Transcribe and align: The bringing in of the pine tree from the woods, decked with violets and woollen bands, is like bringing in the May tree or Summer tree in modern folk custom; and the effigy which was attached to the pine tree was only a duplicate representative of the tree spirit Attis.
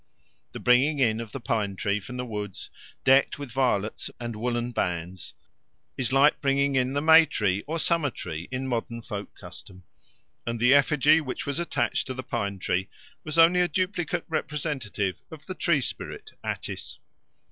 The 0.53 0.59
bringing 0.59 0.97
in 0.97 1.19
of 1.19 1.31
the 1.31 1.39
pine 1.39 1.75
tree 1.75 1.99
from 1.99 2.17
the 2.17 2.25
woods, 2.25 2.71
decked 3.03 3.37
with 3.37 3.51
violets 3.51 4.09
and 4.19 4.35
woollen 4.35 4.71
bands, 4.71 5.35
is 5.95 6.11
like 6.11 6.41
bringing 6.41 6.73
in 6.73 6.93
the 6.93 7.03
May 7.03 7.27
tree 7.27 7.63
or 7.67 7.77
Summer 7.77 8.09
tree 8.09 8.47
in 8.51 8.67
modern 8.67 9.03
folk 9.03 9.35
custom; 9.35 9.83
and 10.43 10.59
the 10.59 10.73
effigy 10.73 11.21
which 11.21 11.45
was 11.45 11.59
attached 11.59 12.07
to 12.07 12.15
the 12.15 12.23
pine 12.23 12.57
tree 12.57 12.89
was 13.23 13.37
only 13.37 13.61
a 13.61 13.67
duplicate 13.67 14.25
representative 14.27 15.21
of 15.29 15.45
the 15.45 15.53
tree 15.53 15.81
spirit 15.81 16.31
Attis. 16.43 16.97